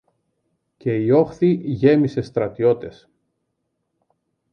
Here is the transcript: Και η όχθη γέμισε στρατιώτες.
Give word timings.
Και 0.77 0.95
η 0.95 1.09
όχθη 1.09 1.51
γέμισε 1.51 2.21
στρατιώτες. 2.21 3.09